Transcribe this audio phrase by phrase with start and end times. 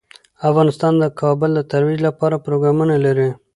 [0.49, 3.29] افغانستان د کابل د ترویج لپاره پروګرامونه لري.